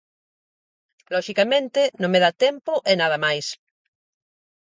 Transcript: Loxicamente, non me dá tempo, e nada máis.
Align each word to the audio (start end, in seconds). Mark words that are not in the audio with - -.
Loxicamente, 1.13 1.81
non 2.01 2.11
me 2.13 2.19
dá 2.23 2.31
tempo, 2.45 2.73
e 2.91 2.93
nada 3.01 3.17
máis. 3.25 3.45